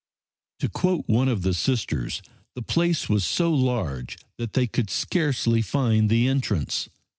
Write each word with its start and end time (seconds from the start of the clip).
To 0.61 0.67
quote 0.67 1.07
one 1.07 1.27
of 1.27 1.43
the 1.43 1.53
Sisters, 1.53 2.23
the 2.55 2.63
place 2.63 3.07
was 3.07 3.23
so 3.23 3.53
large 3.53 4.17
that 4.39 4.53
"they 4.53 4.65
could 4.65 4.89
scarcely 4.89 5.61
find 5.61 6.09
the 6.09 6.27
entrance." 6.27 6.89